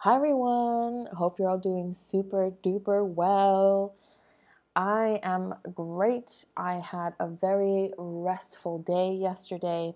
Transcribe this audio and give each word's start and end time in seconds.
Hi 0.00 0.14
everyone, 0.14 1.08
hope 1.16 1.38
you're 1.38 1.48
all 1.48 1.56
doing 1.56 1.94
super 1.94 2.52
duper 2.62 3.02
well. 3.02 3.94
I 4.76 5.20
am 5.22 5.54
great. 5.74 6.44
I 6.54 6.74
had 6.74 7.14
a 7.18 7.26
very 7.26 7.94
restful 7.96 8.78
day 8.80 9.14
yesterday. 9.14 9.94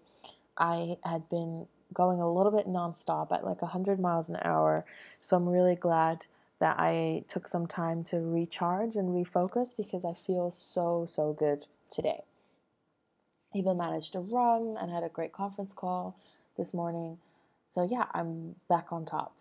I 0.56 0.96
had 1.04 1.28
been 1.28 1.66
going 1.92 2.18
a 2.18 2.32
little 2.32 2.50
bit 2.50 2.66
nonstop 2.66 3.30
at 3.30 3.44
like 3.44 3.60
100 3.60 4.00
miles 4.00 4.30
an 4.30 4.38
hour, 4.42 4.86
so 5.21 5.36
I'm 5.36 5.46
really 5.46 5.76
glad 5.76 6.24
that 6.60 6.80
I 6.80 7.24
took 7.28 7.46
some 7.46 7.67
time 7.67 8.03
to 8.04 8.21
recharge 8.21 8.96
and 8.96 9.10
refocus 9.10 9.76
because 9.76 10.06
I 10.06 10.14
feel 10.14 10.51
so, 10.51 11.04
so 11.06 11.35
good 11.35 11.67
today. 11.90 12.22
Even 13.54 13.76
managed 13.76 14.14
to 14.14 14.21
run 14.21 14.78
and 14.80 14.90
had 14.90 15.04
a 15.04 15.10
great 15.10 15.35
conference 15.35 15.74
call 15.74 16.16
this 16.56 16.73
morning. 16.73 17.19
So, 17.69 17.82
yeah, 17.82 18.06
I'm 18.14 18.56
back 18.66 18.87
on 18.92 19.05
top. 19.05 19.34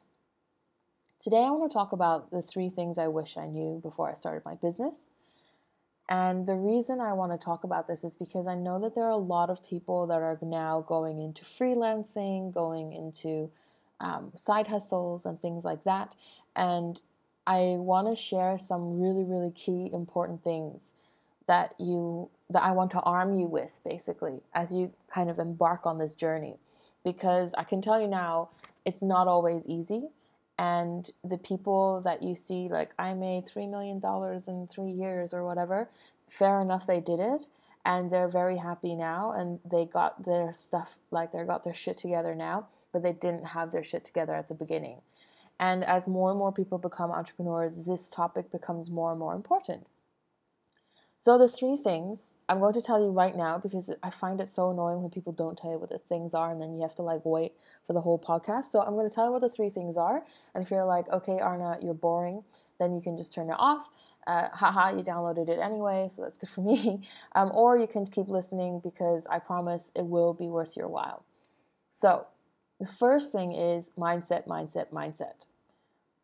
Today, 1.19 1.43
I 1.43 1.51
want 1.51 1.69
to 1.69 1.73
talk 1.73 1.91
about 1.91 2.31
the 2.31 2.41
three 2.41 2.69
things 2.69 2.97
I 2.97 3.09
wish 3.09 3.35
I 3.35 3.45
knew 3.45 3.81
before 3.83 4.09
I 4.09 4.13
started 4.13 4.45
my 4.45 4.55
business. 4.55 4.99
And 6.07 6.47
the 6.47 6.55
reason 6.55 7.01
I 7.01 7.11
want 7.11 7.33
to 7.33 7.37
talk 7.37 7.65
about 7.65 7.89
this 7.89 8.05
is 8.05 8.15
because 8.15 8.47
I 8.47 8.55
know 8.55 8.79
that 8.79 8.95
there 8.95 9.03
are 9.03 9.09
a 9.09 9.17
lot 9.17 9.49
of 9.49 9.61
people 9.61 10.07
that 10.07 10.21
are 10.21 10.39
now 10.41 10.85
going 10.87 11.19
into 11.19 11.43
freelancing, 11.43 12.53
going 12.53 12.93
into 12.93 13.51
um, 13.99 14.31
side 14.33 14.67
hustles, 14.67 15.25
and 15.25 15.41
things 15.41 15.65
like 15.65 15.83
that. 15.83 16.15
And 16.55 17.01
I 17.45 17.75
want 17.77 18.07
to 18.07 18.15
share 18.15 18.57
some 18.57 19.01
really, 19.01 19.25
really 19.25 19.51
key 19.51 19.89
important 19.91 20.41
things 20.41 20.93
that 21.47 21.75
you 21.79 22.29
that 22.49 22.63
I 22.63 22.71
want 22.71 22.91
to 22.91 23.01
arm 23.01 23.37
you 23.37 23.45
with 23.45 23.73
basically 23.83 24.39
as 24.53 24.73
you 24.73 24.93
kind 25.13 25.29
of 25.29 25.37
embark 25.37 25.85
on 25.85 25.97
this 25.97 26.15
journey 26.15 26.59
because 27.03 27.53
I 27.57 27.63
can 27.63 27.81
tell 27.81 27.99
you 27.99 28.07
now 28.07 28.49
it's 28.85 29.01
not 29.01 29.27
always 29.27 29.65
easy 29.65 30.09
and 30.59 31.09
the 31.23 31.37
people 31.37 32.01
that 32.01 32.21
you 32.21 32.35
see 32.35 32.67
like 32.69 32.91
i 32.99 33.13
made 33.13 33.47
$3 33.47 33.69
million 33.69 34.01
in 34.47 34.67
three 34.67 34.91
years 34.91 35.33
or 35.33 35.43
whatever 35.43 35.89
fair 36.29 36.61
enough 36.61 36.85
they 36.85 36.99
did 36.99 37.19
it 37.19 37.47
and 37.85 38.11
they're 38.11 38.27
very 38.27 38.57
happy 38.57 38.93
now 38.93 39.31
and 39.31 39.59
they 39.69 39.85
got 39.85 40.23
their 40.25 40.53
stuff 40.53 40.97
like 41.11 41.31
they 41.31 41.43
got 41.43 41.63
their 41.63 41.73
shit 41.73 41.97
together 41.97 42.35
now 42.35 42.67
but 42.91 43.03
they 43.03 43.13
didn't 43.13 43.45
have 43.45 43.71
their 43.71 43.83
shit 43.83 44.03
together 44.03 44.33
at 44.33 44.47
the 44.47 44.53
beginning. 44.53 45.01
And 45.59 45.83
as 45.83 46.07
more 46.07 46.29
and 46.29 46.39
more 46.39 46.53
people 46.53 46.77
become 46.77 47.11
entrepreneurs 47.11 47.85
this 47.85 48.09
topic 48.09 48.51
becomes 48.51 48.89
more 48.89 49.11
and 49.11 49.19
more 49.19 49.35
important 49.35 49.85
so 51.21 51.37
the 51.37 51.49
three 51.49 51.75
things 51.75 52.33
I'm 52.47 52.59
going 52.59 52.73
to 52.73 52.81
tell 52.81 52.99
you 52.99 53.11
right 53.11 53.35
now 53.35 53.57
because 53.57 53.91
I 54.01 54.09
find 54.09 54.39
it 54.39 54.47
so 54.47 54.71
annoying 54.71 55.01
when 55.01 55.11
people 55.11 55.33
don't 55.33 55.57
tell 55.57 55.71
you 55.71 55.77
what 55.77 55.89
the 55.89 55.99
things 55.99 56.33
are 56.33 56.49
and 56.49 56.61
then 56.61 56.73
you 56.73 56.81
have 56.81 56.95
to 56.95 57.01
like 57.01 57.25
wait 57.25 57.51
for 57.85 57.91
the 57.91 57.99
whole 57.99 58.17
podcast. 58.17 58.65
So 58.65 58.79
I'm 58.79 58.93
going 58.93 59.07
to 59.07 59.13
tell 59.13 59.25
you 59.25 59.33
what 59.33 59.41
the 59.41 59.49
three 59.49 59.69
things 59.69 59.97
are. 59.97 60.23
And 60.55 60.63
if 60.63 60.71
you're 60.71 60.85
like, 60.85 61.09
okay, 61.09 61.39
Arna, 61.39 61.77
you're 61.81 61.93
boring, 61.93 62.43
then 62.79 62.95
you 62.95 63.01
can 63.01 63.17
just 63.17 63.33
turn 63.33 63.49
it 63.49 63.57
off. 63.59 63.89
Uh, 64.27 64.47
haha, 64.53 64.95
you 64.95 65.03
downloaded 65.03 65.49
it 65.49 65.59
anyway, 65.59 66.07
so 66.09 66.21
that's 66.21 66.37
good 66.37 66.49
for 66.49 66.61
me. 66.61 67.01
Um, 67.35 67.51
or 67.53 67.77
you 67.77 67.87
can 67.87 68.07
keep 68.07 68.27
listening 68.27 68.79
because 68.79 69.25
I 69.29 69.39
promise 69.39 69.91
it 69.95 70.05
will 70.05 70.33
be 70.33 70.47
worth 70.47 70.77
your 70.77 70.87
while. 70.87 71.25
So 71.89 72.27
the 72.79 72.87
first 72.87 73.31
thing 73.31 73.51
is 73.51 73.91
mindset, 73.97 74.47
mindset, 74.47 74.91
mindset. 74.91 75.45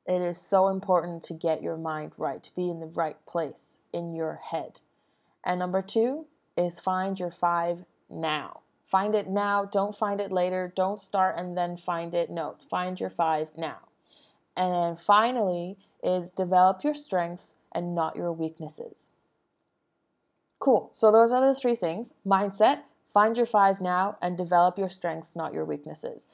It 0.07 0.21
is 0.21 0.39
so 0.39 0.69
important 0.69 1.23
to 1.25 1.33
get 1.33 1.61
your 1.61 1.77
mind 1.77 2.13
right, 2.17 2.41
to 2.43 2.55
be 2.55 2.69
in 2.69 2.79
the 2.79 2.87
right 2.87 3.17
place 3.25 3.79
in 3.95 4.13
your 4.13 4.41
head. 4.51 4.81
And 5.43 5.59
number 5.59 5.81
two 5.81 6.25
is 6.57 6.79
find 6.79 7.19
your 7.19 7.31
five 7.31 7.85
now. 8.09 8.61
Find 8.85 9.15
it 9.15 9.27
now. 9.27 9.65
Don't 9.65 9.95
find 9.95 10.19
it 10.19 10.31
later. 10.31 10.71
Don't 10.75 11.01
start 11.01 11.35
and 11.37 11.57
then 11.57 11.77
find 11.77 12.13
it. 12.13 12.29
No, 12.29 12.55
find 12.69 12.99
your 12.99 13.09
five 13.09 13.47
now. 13.57 13.79
And 14.55 14.73
then 14.73 14.95
finally 14.95 15.77
is 16.03 16.31
develop 16.31 16.83
your 16.83 16.93
strengths 16.93 17.55
and 17.71 17.95
not 17.95 18.15
your 18.15 18.31
weaknesses. 18.31 19.09
Cool. 20.59 20.89
So 20.93 21.11
those 21.11 21.31
are 21.31 21.45
the 21.45 21.59
three 21.59 21.75
things 21.75 22.13
mindset, 22.25 22.81
find 23.13 23.35
your 23.35 23.45
five 23.45 23.81
now, 23.81 24.17
and 24.21 24.37
develop 24.37 24.77
your 24.77 24.89
strengths, 24.89 25.35
not 25.35 25.53
your 25.53 25.65
weaknesses. 25.65 26.25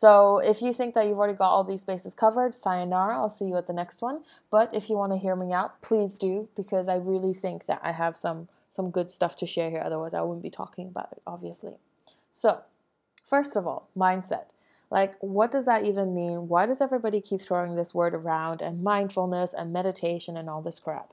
So 0.00 0.38
if 0.38 0.62
you 0.62 0.72
think 0.72 0.94
that 0.94 1.06
you've 1.06 1.18
already 1.18 1.36
got 1.36 1.50
all 1.50 1.62
these 1.62 1.84
bases 1.84 2.14
covered, 2.14 2.54
sayonara, 2.54 3.18
I'll 3.18 3.28
see 3.28 3.44
you 3.44 3.56
at 3.58 3.66
the 3.66 3.74
next 3.74 4.00
one. 4.00 4.22
But 4.50 4.74
if 4.74 4.88
you 4.88 4.96
want 4.96 5.12
to 5.12 5.18
hear 5.18 5.36
me 5.36 5.52
out, 5.52 5.82
please 5.82 6.16
do, 6.16 6.48
because 6.56 6.88
I 6.88 6.94
really 6.94 7.34
think 7.34 7.66
that 7.66 7.82
I 7.82 7.92
have 7.92 8.16
some 8.16 8.48
some 8.70 8.90
good 8.90 9.10
stuff 9.10 9.36
to 9.36 9.46
share 9.46 9.68
here. 9.68 9.82
Otherwise, 9.84 10.14
I 10.14 10.22
wouldn't 10.22 10.42
be 10.42 10.48
talking 10.48 10.86
about 10.86 11.12
it, 11.12 11.20
obviously. 11.26 11.74
So, 12.30 12.62
first 13.26 13.56
of 13.56 13.66
all, 13.66 13.90
mindset. 13.94 14.44
Like, 14.90 15.16
what 15.20 15.52
does 15.52 15.66
that 15.66 15.84
even 15.84 16.14
mean? 16.14 16.48
Why 16.48 16.64
does 16.64 16.80
everybody 16.80 17.20
keep 17.20 17.42
throwing 17.42 17.76
this 17.76 17.94
word 17.94 18.14
around 18.14 18.62
and 18.62 18.82
mindfulness 18.82 19.52
and 19.52 19.70
meditation 19.70 20.34
and 20.34 20.48
all 20.48 20.62
this 20.62 20.80
crap? 20.80 21.12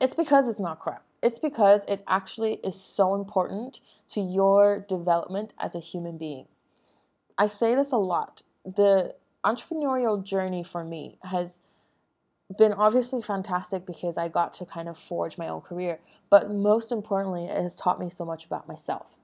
It's 0.00 0.14
because 0.14 0.48
it's 0.48 0.58
not 0.58 0.78
crap. 0.78 1.02
It's 1.22 1.38
because 1.38 1.84
it 1.86 2.02
actually 2.08 2.60
is 2.64 2.80
so 2.80 3.14
important 3.14 3.80
to 4.08 4.22
your 4.22 4.86
development 4.88 5.52
as 5.58 5.74
a 5.74 5.80
human 5.80 6.16
being. 6.16 6.46
I 7.38 7.46
say 7.48 7.74
this 7.74 7.92
a 7.92 7.96
lot. 7.96 8.42
The 8.64 9.14
entrepreneurial 9.44 10.24
journey 10.24 10.62
for 10.62 10.84
me 10.84 11.18
has 11.22 11.60
been 12.56 12.72
obviously 12.72 13.20
fantastic 13.20 13.84
because 13.84 14.16
I 14.16 14.28
got 14.28 14.54
to 14.54 14.64
kind 14.64 14.88
of 14.88 14.96
forge 14.96 15.36
my 15.36 15.48
own 15.48 15.60
career, 15.60 16.00
but 16.30 16.50
most 16.50 16.90
importantly, 16.90 17.44
it 17.44 17.60
has 17.60 17.76
taught 17.76 18.00
me 18.00 18.08
so 18.08 18.24
much 18.24 18.46
about 18.46 18.68
myself. 18.68 19.16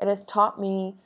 It 0.00 0.08
has 0.08 0.26
taught 0.26 0.60
me 0.60 0.96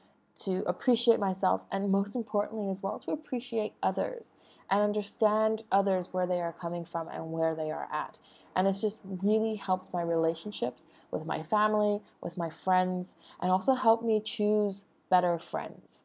to 0.45 0.63
appreciate 0.67 1.21
myself 1.21 1.63
and 1.71 1.91
most 1.91 2.15
importantly 2.15 2.71
as 2.71 2.83
well 2.83 2.99
to 3.01 3.11
appreciate 3.11 3.75
others 3.83 4.37
and 4.71 4.81
understand 4.81 5.65
others 5.71 6.09
where 6.13 6.27
they 6.27 6.41
are 6.41 6.53
coming 6.53 6.85
from 6.85 7.09
and 7.09 7.33
where 7.33 7.55
they 7.55 7.71
are 7.71 7.89
at. 7.93 8.19
And 8.57 8.67
it's 8.67 8.81
just 8.81 9.01
really 9.05 9.57
helped 9.57 9.93
my 9.93 10.03
relationships 10.03 10.87
with 11.11 11.27
my 11.27 11.43
family, 11.43 12.01
with 12.23 12.39
my 12.39 12.49
friends, 12.49 13.17
and 13.41 13.51
also 13.51 13.75
helped 13.75 14.05
me 14.05 14.21
choose 14.25 14.87
better 15.11 15.39
friends. 15.39 16.03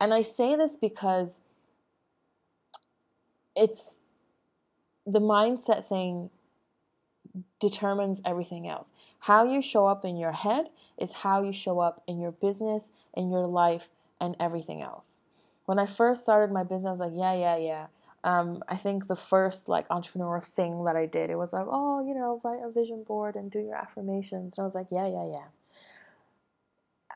And 0.00 0.12
I 0.12 0.22
say 0.22 0.56
this 0.56 0.76
because 0.76 1.40
it's 3.54 4.00
the 5.06 5.20
mindset 5.20 5.86
thing 5.86 6.30
determines 7.60 8.20
everything 8.24 8.68
else. 8.68 8.92
How 9.20 9.44
you 9.44 9.62
show 9.62 9.86
up 9.86 10.04
in 10.04 10.16
your 10.16 10.32
head 10.32 10.66
is 10.98 11.12
how 11.12 11.42
you 11.42 11.52
show 11.52 11.80
up 11.80 12.02
in 12.06 12.20
your 12.20 12.32
business, 12.32 12.92
in 13.14 13.30
your 13.30 13.46
life, 13.46 13.88
and 14.20 14.36
everything 14.40 14.82
else. 14.82 15.18
When 15.66 15.78
I 15.78 15.86
first 15.86 16.22
started 16.22 16.52
my 16.52 16.62
business, 16.62 16.86
I 16.86 16.90
was 16.90 17.00
like, 17.00 17.12
yeah, 17.14 17.34
yeah, 17.34 17.56
yeah. 17.56 17.86
Um, 18.24 18.62
I 18.68 18.76
think 18.76 19.06
the 19.06 19.16
first 19.16 19.68
like 19.68 19.86
entrepreneur 19.90 20.40
thing 20.40 20.84
that 20.84 20.96
I 20.96 21.06
did, 21.06 21.30
it 21.30 21.36
was 21.36 21.52
like, 21.52 21.66
oh, 21.68 22.04
you 22.06 22.14
know, 22.14 22.40
write 22.42 22.60
a 22.64 22.70
vision 22.70 23.04
board 23.04 23.36
and 23.36 23.50
do 23.50 23.60
your 23.60 23.76
affirmations. 23.76 24.56
And 24.56 24.62
I 24.62 24.66
was 24.66 24.74
like, 24.74 24.88
yeah, 24.90 25.06
yeah, 25.06 25.28
yeah. 25.30 25.46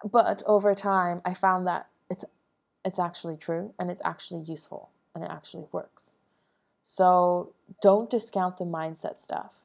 But 0.04 0.42
over 0.46 0.74
time, 0.74 1.20
I 1.24 1.34
found 1.34 1.66
that 1.66 1.88
it's 2.08 2.24
it's 2.84 2.98
actually 2.98 3.36
true 3.36 3.74
and 3.78 3.90
it's 3.90 4.02
actually 4.04 4.40
useful 4.40 4.90
and 5.14 5.24
it 5.24 5.30
actually 5.30 5.64
works. 5.72 6.12
So 6.82 7.52
don't 7.82 8.10
discount 8.10 8.58
the 8.58 8.64
mindset 8.64 9.18
stuff. 9.18 9.60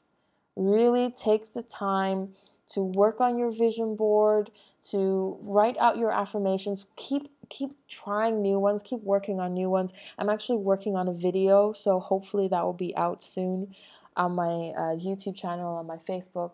Really 0.55 1.11
take 1.11 1.53
the 1.53 1.61
time 1.63 2.33
to 2.67 2.81
work 2.81 3.21
on 3.21 3.37
your 3.37 3.51
vision 3.51 3.95
board, 3.95 4.49
to 4.89 5.37
write 5.41 5.77
out 5.77 5.97
your 5.97 6.11
affirmations. 6.11 6.87
Keep 6.95 7.31
keep 7.49 7.75
trying 7.87 8.41
new 8.41 8.59
ones, 8.59 8.81
keep 8.81 9.01
working 9.03 9.39
on 9.39 9.53
new 9.53 9.69
ones. 9.69 9.93
I'm 10.17 10.29
actually 10.29 10.57
working 10.57 10.95
on 10.95 11.07
a 11.07 11.13
video, 11.13 11.73
so 11.73 11.99
hopefully 11.99 12.47
that 12.47 12.63
will 12.63 12.73
be 12.73 12.95
out 12.95 13.21
soon 13.21 13.75
on 14.17 14.33
my 14.33 14.43
uh, 14.75 14.95
YouTube 14.95 15.35
channel, 15.35 15.75
on 15.75 15.85
my 15.85 15.97
Facebook. 15.97 16.53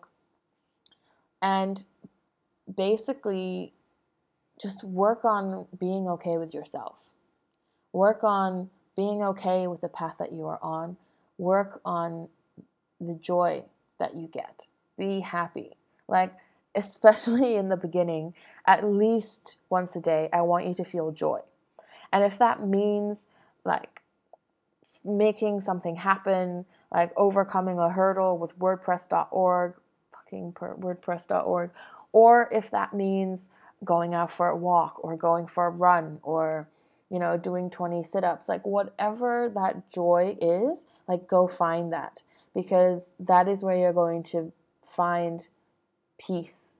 And 1.40 1.84
basically 2.76 3.72
just 4.62 4.84
work 4.84 5.24
on 5.24 5.66
being 5.78 6.08
okay 6.08 6.38
with 6.38 6.54
yourself. 6.54 7.10
Work 7.92 8.22
on 8.22 8.70
being 8.96 9.22
okay 9.22 9.66
with 9.66 9.80
the 9.80 9.88
path 9.88 10.16
that 10.18 10.32
you 10.32 10.46
are 10.46 10.60
on. 10.62 10.96
Work 11.36 11.80
on 11.84 12.28
the 13.00 13.14
joy 13.14 13.64
that 13.98 14.14
you 14.14 14.28
get. 14.28 14.62
Be 14.96 15.20
happy. 15.20 15.72
Like, 16.06 16.32
especially 16.74 17.56
in 17.56 17.68
the 17.68 17.76
beginning, 17.76 18.34
at 18.66 18.84
least 18.84 19.56
once 19.68 19.96
a 19.96 20.00
day, 20.00 20.28
I 20.32 20.42
want 20.42 20.66
you 20.66 20.74
to 20.74 20.84
feel 20.84 21.10
joy. 21.10 21.40
And 22.12 22.22
if 22.24 22.38
that 22.38 22.64
means 22.64 23.26
like 23.64 24.00
making 25.04 25.60
something 25.60 25.96
happen, 25.96 26.64
like 26.92 27.12
overcoming 27.16 27.78
a 27.78 27.88
hurdle 27.88 28.38
with 28.38 28.58
WordPress.org, 28.58 29.74
fucking 30.12 30.52
WordPress.org, 30.52 31.70
or 32.12 32.48
if 32.52 32.70
that 32.70 32.94
means 32.94 33.48
going 33.84 34.14
out 34.14 34.30
for 34.30 34.48
a 34.48 34.56
walk 34.56 35.02
or 35.02 35.16
going 35.16 35.46
for 35.46 35.66
a 35.66 35.70
run 35.70 36.18
or 36.22 36.68
you 37.10 37.18
know 37.18 37.36
doing 37.36 37.68
20 37.70 38.02
sit-ups 38.02 38.48
like 38.48 38.64
whatever 38.66 39.50
that 39.54 39.90
joy 39.92 40.36
is 40.40 40.86
like 41.08 41.26
go 41.26 41.46
find 41.46 41.92
that 41.92 42.22
because 42.54 43.12
that 43.18 43.48
is 43.48 43.62
where 43.62 43.76
you're 43.76 43.92
going 43.92 44.22
to 44.22 44.52
find 44.80 45.48
peace 46.18 46.74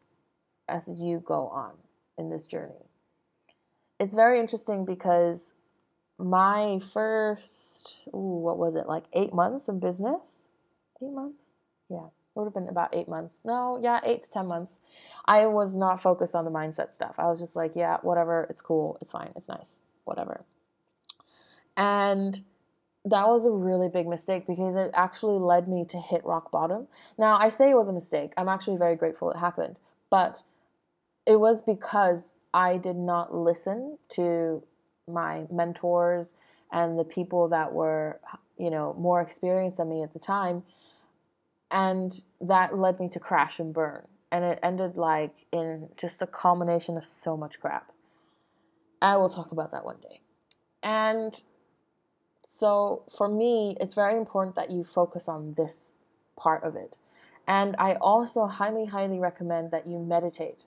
as 0.69 0.89
you 1.01 1.23
go 1.27 1.49
on 1.49 1.73
in 2.19 2.31
this 2.31 2.47
journey 2.47 2.87
it's 3.99 4.15
very 4.15 4.41
interesting 4.41 4.85
because 4.85 5.55
my 6.19 6.81
first, 6.93 7.99
ooh, 8.09 8.41
what 8.43 8.59
was 8.59 8.77
it, 8.77 8.87
like 8.87 9.05
eight 9.13 9.33
months 9.33 9.69
of 9.69 9.81
business? 9.81 10.49
Eight 11.03 11.13
months? 11.13 11.39
Yeah, 11.89 12.07
it 12.34 12.38
would 12.38 12.46
have 12.46 12.55
been 12.55 12.69
about 12.69 12.94
eight 12.94 13.08
months. 13.08 13.43
No, 13.44 13.79
yeah, 13.82 14.00
eight 14.05 14.23
to 14.23 14.31
10 14.31 14.46
months. 14.46 14.79
I 15.26 15.46
was 15.46 15.76
not 15.76 16.02
focused 16.02 16.34
on 16.34 16.44
the 16.44 16.50
mindset 16.50 16.94
stuff. 16.94 17.14
I 17.19 17.26
was 17.26 17.38
just 17.38 17.56
like, 17.56 17.73
yeah, 17.76 17.99
whatever, 18.02 18.46
it's 18.49 18.61
cool, 18.61 18.96
it's 19.00 19.12
fine, 19.12 19.31
it's 19.37 19.49
nice, 19.49 19.81
whatever. 20.05 20.44
And 21.76 22.40
that 23.05 23.26
was 23.29 23.46
a 23.46 23.50
really 23.50 23.88
big 23.88 24.06
mistake 24.06 24.46
because 24.46 24.76
it 24.76 24.90
actually 24.94 25.38
led 25.38 25.69
me 25.69 25.84
to 25.87 25.99
hit 25.99 26.25
rock 26.25 26.50
bottom. 26.50 26.87
Now, 27.19 27.37
I 27.37 27.49
say 27.49 27.70
it 27.70 27.76
was 27.76 27.88
a 27.88 27.93
mistake. 27.93 28.32
I'm 28.37 28.49
actually 28.49 28.76
very 28.76 28.96
grateful 28.96 29.31
it 29.31 29.38
happened. 29.38 29.79
But 30.08 30.43
it 31.26 31.37
was 31.37 31.62
because 31.62 32.25
I 32.55 32.76
did 32.76 32.96
not 32.96 33.34
listen 33.34 33.99
to 34.11 34.62
my 35.08 35.46
mentors 35.50 36.37
and 36.70 36.99
the 36.99 37.05
people 37.05 37.49
that 37.49 37.73
were, 37.73 38.20
you 38.56 38.70
know, 38.70 38.94
more 38.99 39.20
experienced 39.20 39.79
than 39.79 39.88
me 39.88 40.02
at 40.02 40.12
the 40.12 40.19
time. 40.19 40.62
And 41.73 42.13
that 42.41 42.79
led 42.79 43.01
me 43.01 43.09
to 43.09 43.19
crash 43.19 43.59
and 43.59 43.73
burn. 43.73 44.07
And 44.31 44.45
it 44.45 44.61
ended 44.63 44.97
like 44.97 45.47
in 45.53 45.89
just 45.97 46.23
a 46.23 46.27
culmination 46.27 46.97
of 46.97 47.05
so 47.05 47.37
much 47.37 47.61
crap. 47.61 47.91
I 49.01 49.17
will 49.17 49.29
talk 49.29 49.51
about 49.51 49.73
that 49.73 49.85
one 49.85 49.97
day. 50.03 50.21
And 50.83 51.43
so 52.47 53.05
for 53.17 53.29
me, 53.29 53.77
it's 53.81 53.95
very 53.95 54.17
important 54.17 54.55
that 54.57 54.71
you 54.71 54.85
focus 54.85 55.29
on 55.29 55.55
this 55.55 55.95
part 56.37 56.63
of 56.63 56.77
it. 56.77 56.97
And 57.49 57.75
I 57.79 57.95
also 57.95 58.47
highly, 58.47 58.87
highly 58.87 59.19
recommend 59.19 59.71
that 59.71 59.87
you 59.87 59.99
meditate. 59.99 60.65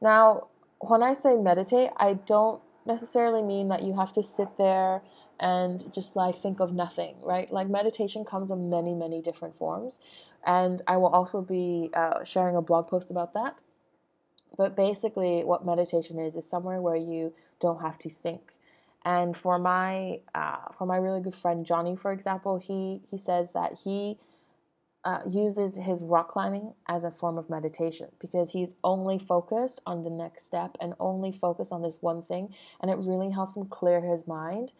Now, 0.00 0.48
when 0.78 1.02
I 1.02 1.12
say 1.12 1.36
meditate, 1.36 1.90
I 1.96 2.14
don't 2.14 2.62
necessarily 2.88 3.42
mean 3.42 3.68
that 3.68 3.82
you 3.84 3.94
have 3.94 4.12
to 4.14 4.22
sit 4.22 4.48
there 4.58 5.02
and 5.38 5.92
just 5.92 6.16
like 6.16 6.42
think 6.42 6.58
of 6.58 6.72
nothing, 6.72 7.14
right? 7.22 7.52
Like 7.52 7.68
meditation 7.68 8.24
comes 8.24 8.50
in 8.50 8.68
many, 8.68 8.94
many 8.94 9.22
different 9.22 9.56
forms. 9.56 10.00
And 10.44 10.82
I 10.88 10.96
will 10.96 11.08
also 11.08 11.40
be 11.42 11.90
uh, 11.94 12.24
sharing 12.24 12.56
a 12.56 12.62
blog 12.62 12.88
post 12.88 13.10
about 13.10 13.34
that. 13.34 13.56
But 14.56 14.74
basically, 14.74 15.44
what 15.44 15.64
meditation 15.64 16.18
is, 16.18 16.34
is 16.34 16.48
somewhere 16.48 16.80
where 16.80 16.96
you 16.96 17.32
don't 17.60 17.80
have 17.80 17.98
to 17.98 18.08
think. 18.08 18.54
And 19.04 19.36
for 19.36 19.58
my 19.58 20.20
uh, 20.34 20.72
for 20.76 20.86
my 20.86 20.96
really 20.96 21.20
good 21.20 21.36
friend 21.36 21.64
Johnny, 21.64 21.94
for 21.94 22.10
example, 22.10 22.58
he 22.58 23.02
he 23.08 23.16
says 23.16 23.52
that 23.52 23.78
he 23.84 24.18
uh, 25.04 25.20
uses 25.28 25.76
his 25.76 26.02
rock 26.02 26.28
climbing 26.28 26.74
as 26.88 27.04
a 27.04 27.10
form 27.10 27.38
of 27.38 27.48
meditation 27.48 28.08
because 28.20 28.50
he's 28.50 28.74
only 28.82 29.18
focused 29.18 29.80
on 29.86 30.04
the 30.04 30.10
next 30.10 30.46
step 30.46 30.76
and 30.80 30.94
only 30.98 31.32
focused 31.32 31.72
on 31.72 31.82
this 31.82 32.02
one 32.02 32.22
thing, 32.22 32.54
and 32.80 32.90
it 32.90 32.98
really 32.98 33.30
helps 33.30 33.56
him 33.56 33.66
clear 33.66 34.00
his 34.00 34.26
mind 34.26 34.72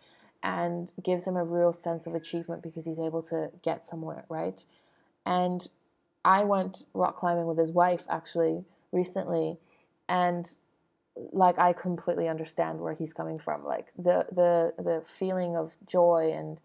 and 0.42 0.92
gives 1.02 1.26
him 1.26 1.36
a 1.36 1.44
real 1.44 1.72
sense 1.72 2.06
of 2.06 2.14
achievement 2.14 2.62
because 2.62 2.84
he's 2.84 2.98
able 2.98 3.22
to 3.22 3.50
get 3.62 3.84
somewhere 3.84 4.24
right. 4.28 4.64
And 5.24 5.66
I 6.24 6.44
went 6.44 6.86
rock 6.94 7.18
climbing 7.18 7.46
with 7.46 7.58
his 7.58 7.72
wife 7.72 8.04
actually 8.08 8.64
recently, 8.92 9.58
and 10.08 10.52
like 11.32 11.58
I 11.58 11.72
completely 11.72 12.28
understand 12.28 12.80
where 12.80 12.94
he's 12.94 13.12
coming 13.12 13.38
from. 13.38 13.64
Like 13.64 13.92
the 13.96 14.26
the 14.32 14.74
the 14.82 15.02
feeling 15.06 15.56
of 15.56 15.76
joy 15.86 16.32
and 16.34 16.58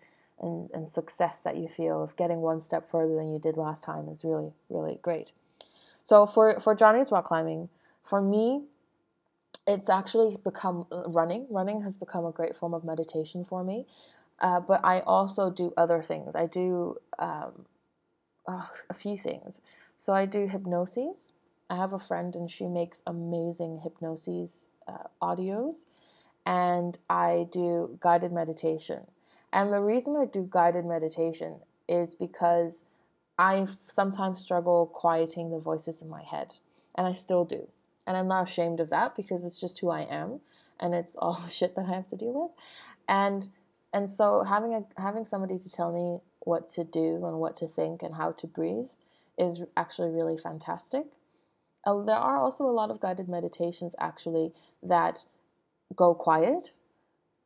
and, 0.44 0.70
and 0.74 0.88
success 0.88 1.42
that 1.42 1.58
you 1.58 1.68
feel 1.68 2.04
of 2.04 2.16
getting 2.16 2.42
one 2.42 2.62
step 2.62 2.90
further 2.90 3.16
than 3.16 3.32
you 3.34 3.40
did 3.40 3.58
last 3.58 3.84
time 3.84 4.10
is 4.10 4.24
really 4.24 4.52
really 4.70 5.00
great. 5.02 5.32
So 6.04 6.26
for 6.26 6.60
for 6.60 6.76
Johnny's 6.76 7.12
rock 7.12 7.26
climbing, 7.26 7.70
for 8.04 8.22
me, 8.22 8.64
it's 9.66 9.90
actually 9.90 10.38
become 10.44 10.86
uh, 10.92 11.10
running. 11.10 11.48
Running 11.50 11.82
has 11.82 11.98
become 11.98 12.26
a 12.26 12.32
great 12.32 12.56
form 12.58 12.74
of 12.74 12.84
meditation 12.84 13.46
for 13.46 13.64
me. 13.64 13.86
Uh, 14.40 14.60
but 14.60 14.82
I 14.84 15.00
also 15.02 15.50
do 15.50 15.74
other 15.78 16.04
things. 16.04 16.36
I 16.36 16.48
do 16.48 16.98
um, 17.20 17.66
uh, 18.48 18.66
a 18.90 18.94
few 18.94 19.18
things. 19.18 19.62
So 19.98 20.14
I 20.14 20.26
do 20.26 20.48
hypnosis. 20.48 21.32
I 21.70 21.78
have 21.78 21.94
a 21.94 22.00
friend 22.00 22.36
and 22.36 22.52
she 22.52 22.68
makes 22.68 23.02
amazing 23.08 23.80
hypnosis 23.84 24.68
uh, 24.88 25.08
audios, 25.22 25.86
and 26.46 26.98
I 27.10 27.48
do 27.52 27.98
guided 28.02 28.34
meditation. 28.34 29.08
And 29.54 29.72
the 29.72 29.80
reason 29.80 30.18
I 30.18 30.26
do 30.26 30.48
guided 30.50 30.84
meditation 30.84 31.60
is 31.88 32.16
because 32.16 32.84
I 33.38 33.68
sometimes 33.86 34.40
struggle 34.40 34.88
quieting 34.88 35.52
the 35.52 35.60
voices 35.60 36.02
in 36.02 36.10
my 36.10 36.24
head, 36.24 36.56
and 36.96 37.06
I 37.06 37.14
still 37.14 37.46
do. 37.46 37.68
And 38.08 38.18
I'm 38.18 38.28
not 38.28 38.50
ashamed 38.50 38.80
of 38.80 38.90
that 38.90 39.16
because 39.16 39.46
it's 39.46 39.62
just 39.62 39.80
who 39.80 39.90
I 39.90 40.02
am, 40.02 40.42
and 40.80 40.96
it's 40.96 41.16
all 41.16 41.34
the 41.46 41.52
shit 41.52 41.76
that 41.76 41.86
I 41.86 41.94
have 41.94 42.10
to 42.10 42.18
deal 42.18 42.34
with. 42.34 42.52
And 43.08 43.48
and 43.94 44.10
so 44.10 44.44
having 44.44 44.74
a 44.74 45.02
having 45.02 45.24
somebody 45.24 45.60
to 45.60 45.70
tell 45.72 45.92
me 45.94 46.20
what 46.40 46.68
to 46.70 46.84
do 46.84 47.24
and 47.26 47.38
what 47.38 47.56
to 47.58 47.68
think 47.68 48.02
and 48.02 48.16
how 48.16 48.32
to 48.32 48.48
breathe 48.48 48.90
is 49.38 49.64
actually 49.78 50.10
really 50.10 50.38
fantastic. 50.38 51.06
Uh, 51.86 52.02
there 52.02 52.16
are 52.16 52.38
also 52.38 52.66
a 52.66 52.72
lot 52.72 52.90
of 52.90 53.00
guided 53.00 53.30
meditations 53.30 53.96
actually 54.00 54.52
that 54.82 55.26
go 55.96 56.16
quiet, 56.16 56.72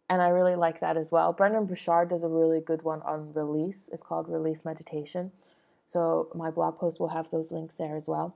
and 0.09 0.21
I 0.21 0.30
really 0.30 0.56
like 0.56 0.80
that 0.80 0.98
as 0.98 1.12
well. 1.12 1.33
Brendon 1.33 1.65
Burchard 1.65 2.09
does 2.09 2.24
a 2.24 2.27
really 2.27 2.62
good 2.62 2.83
one 2.83 3.01
on 3.01 3.33
release. 3.33 3.89
It's 3.92 4.04
called 4.04 4.30
Release 4.30 4.63
Meditation. 4.63 5.31
So 5.86 6.30
my 6.33 6.50
blog 6.50 6.77
post 6.77 7.00
will 7.00 7.09
have 7.09 7.30
those 7.31 7.51
links 7.51 7.75
there 7.75 7.95
as 7.95 8.07
well. 8.07 8.36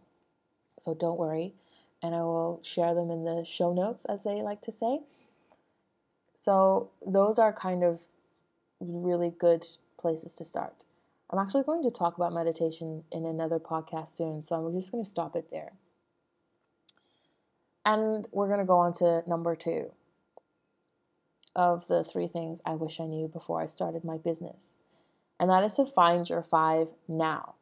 So 0.79 0.93
don't 0.93 1.17
worry, 1.17 1.53
and 2.01 2.15
I 2.15 2.21
will 2.21 2.59
share 2.63 2.93
them 2.95 3.11
in 3.11 3.23
the 3.23 3.45
show 3.45 3.73
notes, 3.73 4.05
as 4.05 4.23
they 4.23 4.41
like 4.41 4.61
to 4.61 4.71
say. 4.71 4.99
So 6.33 6.89
those 7.05 7.37
are 7.37 7.53
kind 7.53 7.83
of 7.83 8.01
really 8.79 9.31
good 9.37 9.65
places 9.99 10.33
to 10.35 10.45
start. 10.45 10.85
I'm 11.29 11.39
actually 11.39 11.63
going 11.63 11.83
to 11.83 11.91
talk 11.91 12.17
about 12.17 12.33
meditation 12.33 13.03
in 13.11 13.25
another 13.25 13.59
podcast 13.59 14.09
soon, 14.09 14.41
so 14.41 14.55
I'm 14.55 14.75
just 14.75 14.91
going 14.91 15.03
to 15.03 15.09
stop 15.09 15.35
it 15.35 15.49
there. 15.51 15.73
And 17.85 18.27
we're 18.31 18.47
going 18.47 18.59
to 18.59 18.65
go 18.65 18.77
on 18.77 18.93
to 18.93 19.23
number 19.27 19.55
two 19.55 19.91
of 21.55 21.87
the 21.87 22.03
three 22.03 22.27
things 22.27 22.61
I 22.65 22.75
wish 22.75 22.99
I 22.99 23.05
knew 23.05 23.27
before 23.27 23.61
I 23.61 23.65
started 23.65 24.03
my 24.03 24.17
business. 24.17 24.75
And 25.39 25.49
that 25.49 25.63
is 25.63 25.75
to 25.75 25.85
find 25.85 26.29
your 26.29 26.43
five 26.43 26.87
now. 27.07 27.55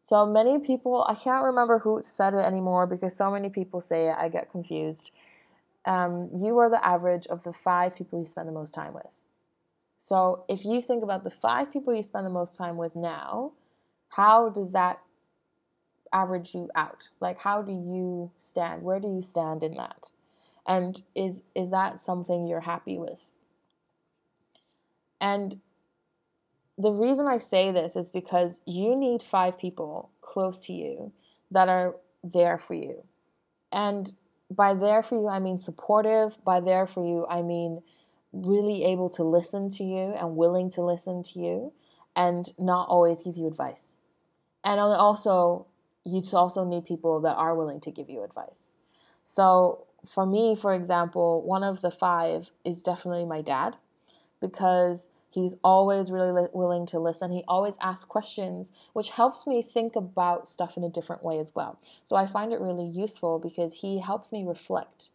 So 0.00 0.24
many 0.24 0.58
people, 0.58 1.04
I 1.08 1.14
can't 1.14 1.44
remember 1.44 1.80
who 1.80 2.00
said 2.04 2.34
it 2.34 2.38
anymore 2.38 2.86
because 2.86 3.16
so 3.16 3.30
many 3.30 3.48
people 3.48 3.80
say 3.80 4.08
it, 4.08 4.16
I 4.16 4.28
get 4.28 4.50
confused. 4.50 5.10
Um, 5.84 6.30
you 6.32 6.58
are 6.58 6.70
the 6.70 6.84
average 6.84 7.26
of 7.26 7.42
the 7.42 7.52
five 7.52 7.96
people 7.96 8.18
you 8.18 8.26
spend 8.26 8.48
the 8.48 8.52
most 8.52 8.72
time 8.72 8.94
with. 8.94 9.16
So 9.98 10.44
if 10.48 10.64
you 10.64 10.80
think 10.80 11.02
about 11.02 11.24
the 11.24 11.30
five 11.30 11.72
people 11.72 11.94
you 11.94 12.02
spend 12.02 12.24
the 12.24 12.30
most 12.30 12.56
time 12.56 12.76
with 12.76 12.94
now, 12.94 13.52
how 14.10 14.48
does 14.48 14.72
that 14.72 15.00
average 16.12 16.54
you 16.54 16.70
out? 16.74 17.08
Like 17.20 17.40
how 17.40 17.62
do 17.62 17.72
you 17.72 18.30
stand? 18.38 18.82
Where 18.82 19.00
do 19.00 19.08
you 19.08 19.22
stand 19.22 19.62
in 19.62 19.74
that? 19.74 20.10
And 20.66 21.00
is 21.14 21.42
is 21.54 21.70
that 21.70 22.00
something 22.00 22.46
you're 22.46 22.60
happy 22.60 22.98
with? 22.98 23.22
And 25.20 25.60
the 26.78 26.90
reason 26.92 27.26
I 27.26 27.38
say 27.38 27.72
this 27.72 27.96
is 27.96 28.10
because 28.10 28.60
you 28.66 28.96
need 28.96 29.22
five 29.22 29.58
people 29.58 30.10
close 30.20 30.66
to 30.66 30.72
you 30.72 31.12
that 31.50 31.68
are 31.68 31.96
there 32.22 32.58
for 32.58 32.74
you. 32.74 33.04
And 33.72 34.12
by 34.50 34.74
there 34.74 35.02
for 35.02 35.18
you, 35.18 35.28
I 35.28 35.38
mean 35.38 35.58
supportive. 35.58 36.36
By 36.44 36.60
there 36.60 36.86
for 36.86 37.06
you, 37.06 37.26
I 37.28 37.42
mean 37.42 37.82
really 38.32 38.84
able 38.84 39.08
to 39.10 39.24
listen 39.24 39.70
to 39.70 39.84
you 39.84 40.14
and 40.18 40.36
willing 40.36 40.70
to 40.72 40.82
listen 40.82 41.22
to 41.22 41.38
you 41.38 41.72
and 42.14 42.52
not 42.58 42.88
always 42.88 43.22
give 43.22 43.36
you 43.36 43.46
advice. 43.46 43.98
And 44.64 44.80
also 44.80 45.66
you 46.06 46.22
also 46.32 46.64
need 46.64 46.84
people 46.84 47.20
that 47.22 47.34
are 47.34 47.54
willing 47.54 47.80
to 47.80 47.90
give 47.90 48.08
you 48.08 48.22
advice. 48.22 48.72
So, 49.24 49.86
for 50.08 50.26
me, 50.26 50.56
for 50.56 50.74
example, 50.74 51.42
one 51.42 51.64
of 51.64 51.80
the 51.80 51.90
five 51.90 52.50
is 52.64 52.82
definitely 52.82 53.24
my 53.24 53.42
dad 53.42 53.76
because 54.40 55.10
he's 55.30 55.56
always 55.64 56.10
really 56.10 56.32
li- 56.32 56.48
willing 56.52 56.86
to 56.86 56.98
listen. 56.98 57.32
He 57.32 57.44
always 57.48 57.76
asks 57.80 58.04
questions, 58.04 58.72
which 58.92 59.10
helps 59.10 59.46
me 59.46 59.62
think 59.62 59.96
about 59.96 60.48
stuff 60.48 60.76
in 60.76 60.84
a 60.84 60.88
different 60.88 61.24
way 61.24 61.38
as 61.38 61.54
well. 61.54 61.78
So, 62.04 62.16
I 62.16 62.26
find 62.26 62.52
it 62.52 62.60
really 62.60 62.86
useful 62.86 63.38
because 63.38 63.74
he 63.74 64.00
helps 64.00 64.32
me 64.32 64.44
reflect. 64.44 65.10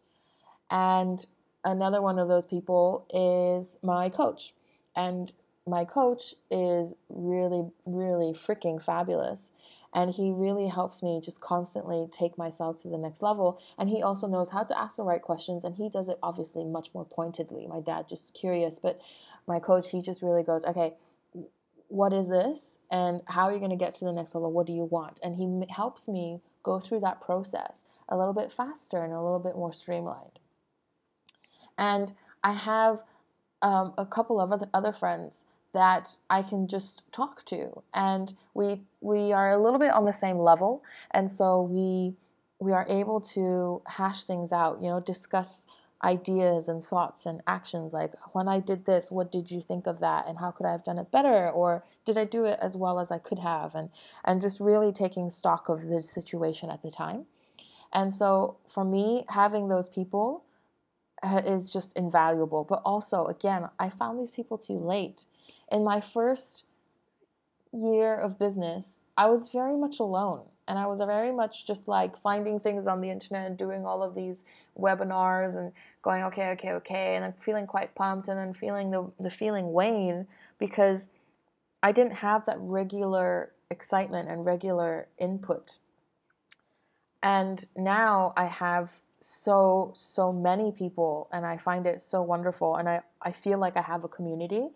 And 0.70 1.24
another 1.64 2.02
one 2.02 2.18
of 2.18 2.28
those 2.28 2.46
people 2.46 3.06
is 3.12 3.78
my 3.82 4.08
coach. 4.08 4.54
And 4.96 5.32
my 5.66 5.84
coach 5.84 6.34
is 6.50 6.94
really, 7.08 7.70
really 7.86 8.32
freaking 8.32 8.82
fabulous 8.82 9.52
and 9.94 10.10
he 10.10 10.30
really 10.30 10.68
helps 10.68 11.02
me 11.02 11.20
just 11.22 11.40
constantly 11.40 12.06
take 12.10 12.38
myself 12.38 12.80
to 12.82 12.88
the 12.88 12.96
next 12.96 13.22
level. 13.22 13.60
And 13.78 13.88
he 13.88 14.02
also 14.02 14.26
knows 14.26 14.48
how 14.50 14.64
to 14.64 14.78
ask 14.78 14.96
the 14.96 15.02
right 15.02 15.20
questions 15.20 15.64
and 15.64 15.74
he 15.74 15.88
does 15.88 16.08
it 16.08 16.18
obviously 16.22 16.64
much 16.64 16.88
more 16.94 17.04
pointedly. 17.04 17.66
My 17.66 17.80
dad 17.80 18.08
just 18.08 18.34
curious 18.34 18.78
but 18.78 19.00
my 19.46 19.58
coach 19.58 19.90
he 19.90 20.00
just 20.00 20.22
really 20.22 20.42
goes 20.42 20.64
okay 20.64 20.94
what 21.92 22.14
is 22.14 22.26
this? 22.26 22.78
And 22.90 23.20
how 23.26 23.42
are 23.42 23.52
you 23.52 23.58
going 23.58 23.70
to 23.70 23.76
get 23.76 23.92
to 23.94 24.06
the 24.06 24.14
next 24.14 24.34
level? 24.34 24.50
What 24.50 24.66
do 24.66 24.72
you 24.72 24.84
want? 24.84 25.20
And 25.22 25.36
he 25.36 25.46
helps 25.68 26.08
me 26.08 26.40
go 26.62 26.80
through 26.80 27.00
that 27.00 27.20
process 27.20 27.84
a 28.08 28.16
little 28.16 28.32
bit 28.32 28.50
faster 28.50 29.04
and 29.04 29.12
a 29.12 29.20
little 29.20 29.38
bit 29.38 29.56
more 29.56 29.72
streamlined. 29.72 30.38
And 31.76 32.12
i 32.42 32.52
have 32.52 33.02
um, 33.60 33.92
a 33.98 34.06
couple 34.06 34.40
of 34.40 34.62
other 34.72 34.92
friends 34.92 35.44
that 35.72 36.16
I 36.30 36.42
can 36.42 36.68
just 36.68 37.02
talk 37.12 37.44
to, 37.46 37.82
and 37.94 38.34
we 38.54 38.82
we 39.00 39.32
are 39.32 39.52
a 39.52 39.62
little 39.62 39.78
bit 39.78 39.92
on 39.92 40.04
the 40.04 40.12
same 40.12 40.38
level, 40.38 40.82
and 41.10 41.30
so 41.30 41.62
we 41.62 42.14
we 42.58 42.72
are 42.72 42.86
able 42.88 43.20
to 43.20 43.82
hash 43.86 44.24
things 44.24 44.52
out. 44.52 44.80
You 44.82 44.88
know, 44.88 45.00
discuss 45.00 45.66
ideas 46.04 46.68
and 46.68 46.84
thoughts 46.84 47.26
and 47.26 47.42
actions 47.46 47.92
like 47.92 48.12
when 48.32 48.48
I 48.48 48.60
did 48.60 48.84
this, 48.84 49.10
what 49.10 49.30
did 49.30 49.50
you 49.50 49.62
think 49.62 49.86
of 49.86 50.00
that 50.00 50.26
and 50.26 50.38
how 50.38 50.50
could 50.50 50.66
I 50.66 50.72
have 50.72 50.84
done 50.84 50.98
it 50.98 51.10
better 51.12 51.48
or 51.48 51.84
did 52.04 52.18
I 52.18 52.24
do 52.24 52.44
it 52.44 52.58
as 52.60 52.76
well 52.76 52.98
as 52.98 53.10
I 53.10 53.18
could 53.18 53.38
have 53.38 53.74
and 53.74 53.90
and 54.24 54.40
just 54.40 54.60
really 54.60 54.92
taking 54.92 55.30
stock 55.30 55.68
of 55.68 55.86
the 55.86 56.02
situation 56.02 56.70
at 56.70 56.82
the 56.82 56.90
time. 56.90 57.26
And 57.92 58.12
so 58.12 58.56
for 58.68 58.84
me 58.84 59.24
having 59.28 59.68
those 59.68 59.88
people 59.88 60.44
uh, 61.22 61.42
is 61.46 61.70
just 61.70 61.96
invaluable. 61.96 62.64
But 62.64 62.82
also 62.84 63.26
again, 63.26 63.68
I 63.78 63.88
found 63.88 64.18
these 64.18 64.32
people 64.32 64.58
too 64.58 64.78
late. 64.78 65.24
In 65.70 65.84
my 65.84 66.00
first 66.00 66.64
year 67.72 68.14
of 68.14 68.38
business, 68.38 69.00
I 69.16 69.26
was 69.26 69.48
very 69.48 69.76
much 69.76 69.98
alone 70.00 70.42
and 70.68 70.78
I 70.78 70.86
was 70.86 71.00
very 71.00 71.32
much 71.32 71.66
just 71.66 71.88
like 71.88 72.20
finding 72.20 72.60
things 72.60 72.86
on 72.86 73.00
the 73.00 73.10
internet 73.10 73.46
and 73.46 73.58
doing 73.58 73.84
all 73.84 74.02
of 74.02 74.14
these 74.14 74.44
webinars 74.78 75.56
and 75.56 75.72
going 76.02 76.22
okay 76.24 76.50
okay 76.50 76.72
okay 76.72 77.16
and 77.16 77.24
I'm 77.24 77.34
feeling 77.34 77.66
quite 77.66 77.94
pumped 77.94 78.28
and 78.28 78.38
then 78.38 78.54
feeling 78.54 78.90
the, 78.90 79.10
the 79.18 79.30
feeling 79.30 79.72
wane 79.72 80.26
because 80.58 81.08
I 81.82 81.92
didn't 81.92 82.14
have 82.14 82.44
that 82.46 82.56
regular 82.60 83.52
excitement 83.70 84.28
and 84.28 84.44
regular 84.44 85.08
input. 85.18 85.78
And 87.22 87.64
now 87.76 88.32
I 88.36 88.44
have 88.44 89.00
so 89.20 89.92
so 89.94 90.32
many 90.32 90.72
people 90.72 91.28
and 91.32 91.46
I 91.46 91.56
find 91.56 91.86
it 91.86 92.00
so 92.00 92.22
wonderful 92.22 92.76
and 92.76 92.88
I, 92.88 93.02
I 93.20 93.30
feel 93.30 93.58
like 93.58 93.76
I 93.76 93.82
have 93.82 94.02
a 94.02 94.08
community 94.08 94.68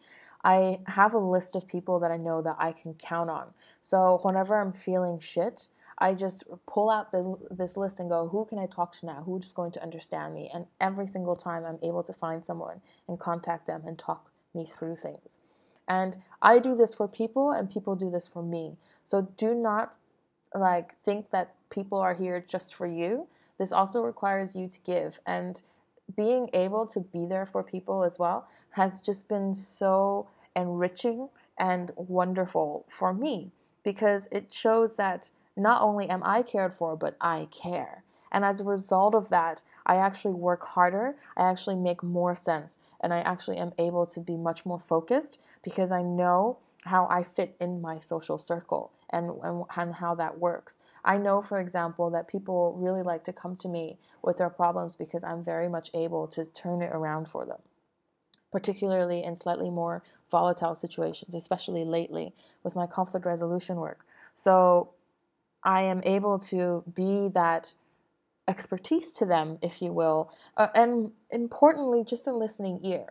I 0.46 0.78
have 0.86 1.12
a 1.12 1.18
list 1.18 1.56
of 1.56 1.66
people 1.66 1.98
that 1.98 2.12
I 2.12 2.16
know 2.16 2.40
that 2.40 2.54
I 2.60 2.70
can 2.70 2.94
count 2.94 3.28
on. 3.28 3.48
So 3.82 4.20
whenever 4.22 4.60
I'm 4.60 4.72
feeling 4.72 5.18
shit, 5.18 5.66
I 5.98 6.14
just 6.14 6.44
pull 6.68 6.88
out 6.88 7.10
the, 7.10 7.36
this 7.50 7.76
list 7.76 7.98
and 7.98 8.08
go, 8.08 8.28
who 8.28 8.44
can 8.44 8.56
I 8.60 8.66
talk 8.66 8.96
to 9.00 9.06
now? 9.06 9.24
Who's 9.26 9.52
going 9.52 9.72
to 9.72 9.82
understand 9.82 10.34
me? 10.34 10.48
And 10.54 10.66
every 10.80 11.08
single 11.08 11.34
time 11.34 11.64
I'm 11.64 11.80
able 11.82 12.04
to 12.04 12.12
find 12.12 12.44
someone 12.44 12.80
and 13.08 13.18
contact 13.18 13.66
them 13.66 13.82
and 13.88 13.98
talk 13.98 14.30
me 14.54 14.66
through 14.66 14.94
things. 14.94 15.40
And 15.88 16.16
I 16.40 16.60
do 16.60 16.76
this 16.76 16.94
for 16.94 17.08
people 17.08 17.50
and 17.50 17.68
people 17.68 17.96
do 17.96 18.08
this 18.08 18.28
for 18.28 18.42
me. 18.44 18.76
So 19.02 19.28
do 19.36 19.52
not 19.52 19.96
like 20.54 20.94
think 21.02 21.30
that 21.30 21.54
people 21.70 21.98
are 21.98 22.14
here 22.14 22.44
just 22.46 22.76
for 22.76 22.86
you. 22.86 23.26
This 23.58 23.72
also 23.72 24.00
requires 24.00 24.54
you 24.54 24.68
to 24.68 24.78
give 24.86 25.18
and 25.26 25.60
being 26.16 26.48
able 26.52 26.86
to 26.86 27.00
be 27.00 27.26
there 27.26 27.46
for 27.46 27.64
people 27.64 28.04
as 28.04 28.16
well 28.16 28.48
has 28.70 29.00
just 29.00 29.28
been 29.28 29.52
so 29.52 30.28
enriching 30.56 31.28
and 31.58 31.92
wonderful 31.96 32.84
for 32.88 33.14
me 33.14 33.52
because 33.84 34.28
it 34.32 34.52
shows 34.52 34.96
that 34.96 35.30
not 35.56 35.80
only 35.82 36.08
am 36.08 36.22
I 36.24 36.42
cared 36.42 36.74
for, 36.74 36.96
but 36.96 37.16
I 37.20 37.48
care. 37.50 38.02
And 38.32 38.44
as 38.44 38.60
a 38.60 38.64
result 38.64 39.14
of 39.14 39.28
that, 39.28 39.62
I 39.86 39.96
actually 39.96 40.34
work 40.34 40.66
harder, 40.66 41.16
I 41.36 41.48
actually 41.48 41.76
make 41.76 42.02
more 42.02 42.34
sense, 42.34 42.78
and 43.00 43.14
I 43.14 43.20
actually 43.20 43.56
am 43.58 43.72
able 43.78 44.04
to 44.06 44.20
be 44.20 44.36
much 44.36 44.66
more 44.66 44.80
focused 44.80 45.40
because 45.62 45.92
I 45.92 46.02
know 46.02 46.58
how 46.84 47.06
I 47.10 47.22
fit 47.22 47.56
in 47.60 47.80
my 47.80 47.98
social 47.98 48.38
circle 48.38 48.92
and, 49.10 49.30
and, 49.42 49.64
and, 49.76 49.94
how 49.94 50.14
that 50.16 50.38
works. 50.38 50.80
I 51.04 51.16
know, 51.16 51.40
for 51.40 51.60
example, 51.60 52.10
that 52.10 52.28
people 52.28 52.74
really 52.76 53.02
like 53.02 53.24
to 53.24 53.32
come 53.32 53.56
to 53.56 53.68
me 53.68 53.98
with 54.22 54.38
their 54.38 54.50
problems 54.50 54.94
because 54.94 55.22
I'm 55.24 55.44
very 55.44 55.68
much 55.68 55.90
able 55.94 56.26
to 56.28 56.44
turn 56.44 56.82
it 56.82 56.90
around 56.92 57.28
for 57.28 57.44
them, 57.44 57.60
particularly 58.52 59.22
in 59.22 59.36
slightly 59.36 59.70
more 59.70 60.02
volatile 60.30 60.74
situations, 60.74 61.34
especially 61.34 61.84
lately 61.84 62.34
with 62.62 62.76
my 62.76 62.86
conflict 62.86 63.26
resolution 63.26 63.76
work. 63.76 64.06
So 64.34 64.90
I 65.62 65.82
am 65.82 66.00
able 66.04 66.38
to 66.38 66.84
be 66.94 67.28
that 67.34 67.74
expertise 68.48 69.10
to 69.12 69.26
them, 69.26 69.58
if 69.62 69.82
you 69.82 69.92
will, 69.92 70.30
uh, 70.56 70.68
and 70.74 71.12
importantly, 71.30 72.04
just 72.04 72.26
a 72.26 72.32
listening 72.32 72.80
ear. 72.84 73.06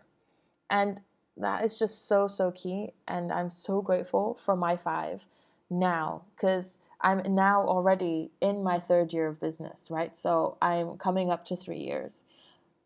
And 0.70 1.02
that 1.38 1.64
is 1.64 1.78
just 1.78 2.08
so, 2.08 2.28
so 2.28 2.52
key. 2.52 2.92
And 3.08 3.32
I'm 3.32 3.50
so 3.50 3.82
grateful 3.82 4.36
for 4.36 4.56
my 4.56 4.78
five 4.78 5.26
now 5.70 6.24
because 6.36 6.80
I'm 7.02 7.22
now 7.36 7.62
already 7.62 8.32
in 8.42 8.64
my 8.64 8.80
third 8.80 9.12
year 9.12 9.28
of 9.28 9.40
business, 9.40 9.88
right? 9.92 10.16
So 10.16 10.58
I'm 10.62 10.98
coming 10.98 11.30
up 11.30 11.46
to 11.46 11.56
three 11.56 11.80
years. 11.80 12.24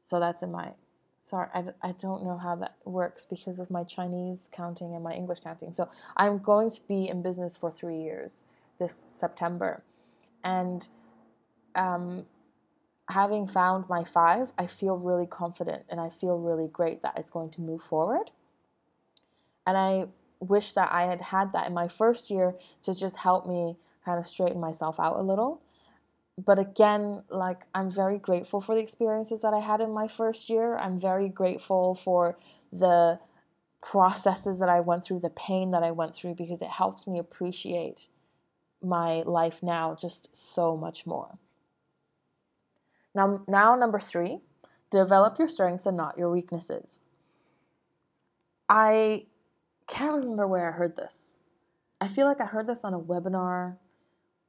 So 0.01 0.20
that's 0.20 0.41
in 0.41 0.51
my, 0.51 0.72
sorry, 1.22 1.50
I, 1.54 1.66
I 1.82 1.92
don't 1.94 2.24
know 2.24 2.38
how 2.38 2.56
that 2.56 2.76
works 2.86 3.26
because 3.26 3.60
of 3.60 3.70
my 3.70 3.84
Chinese 3.84 4.50
counting 4.52 4.94
and 4.96 5.04
my 5.04 5.14
English 5.14 5.40
counting. 5.40 5.74
So 5.74 5.90
I'm 6.18 6.40
going 6.40 6.72
to 6.72 6.82
be 6.88 7.08
in 7.08 7.22
business 7.22 7.56
for 7.56 7.72
three 7.72 7.98
years 7.98 8.46
this 8.80 9.08
September. 9.12 9.84
And 10.44 10.88
um, 11.76 12.26
having 13.10 13.48
found 13.48 13.90
my 13.90 14.04
five, 14.04 14.52
I 14.58 14.66
feel 14.66 14.98
really 14.98 15.28
confident 15.28 15.84
and 15.90 16.00
I 16.00 16.10
feel 16.10 16.38
really 16.38 16.68
great 16.68 17.02
that 17.04 17.18
it's 17.18 17.32
going 17.32 17.50
to 17.52 17.62
move 17.62 17.82
forward. 17.82 18.32
And 19.68 19.78
I 19.78 20.06
wish 20.40 20.72
that 20.74 20.92
I 20.92 21.04
had 21.06 21.22
had 21.22 21.54
that 21.54 21.68
in 21.68 21.74
my 21.74 21.88
first 21.88 22.32
year 22.32 22.56
to 22.84 22.96
just 22.96 23.18
help 23.18 23.46
me 23.46 23.76
kind 24.06 24.20
of 24.20 24.26
straighten 24.26 24.60
myself 24.60 25.00
out 25.00 25.18
a 25.18 25.22
little. 25.22 25.62
But 26.46 26.58
again, 26.58 27.24
like 27.29 27.63
I'm 27.75 27.91
very 27.91 28.17
grateful 28.17 28.62
for 28.62 28.74
the 28.75 28.81
experiences 28.81 29.41
that 29.41 29.53
I 29.53 29.60
had 29.60 29.81
in 29.81 29.91
my 29.91 30.08
first 30.08 30.50
year. 30.50 30.77
I'm 30.77 31.00
very 31.00 31.27
grateful 31.27 31.96
for 31.96 32.38
the 32.72 33.19
processes 33.81 34.60
that 34.60 34.69
I 34.69 34.79
went 34.79 35.03
through, 35.03 35.19
the 35.19 35.29
pain 35.29 35.72
that 35.72 35.84
I 35.84 35.91
went 35.91 36.15
through, 36.15 36.36
because 36.36 36.62
it 36.62 36.69
helps 36.69 37.08
me 37.08 37.19
appreciate 37.19 38.10
my 38.81 39.22
life 39.24 39.62
now 39.62 39.96
just 40.00 40.36
so 40.36 40.77
much 40.77 41.05
more. 41.05 41.38
Now, 43.13 43.41
now 43.48 43.75
number 43.75 44.00
three, 44.00 44.39
develop 44.91 45.39
your 45.39 45.48
strengths 45.48 45.86
and 45.86 45.98
not 45.98 46.17
your 46.17 46.31
weaknesses. 46.31 47.00
I 48.69 49.25
can't 49.88 50.22
remember 50.22 50.48
where 50.48 50.69
I 50.69 50.72
heard 50.72 50.96
this. 50.96 51.36
I 52.00 52.08
feel 52.08 52.27
like 52.27 52.39
I 52.39 52.46
heard 52.46 52.67
this 52.67 52.86
on 52.86 52.93
a 52.93 53.00
webinar 53.00 53.75